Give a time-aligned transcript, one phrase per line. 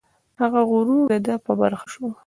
[0.41, 2.05] هغه غرور د ده په برخه شو.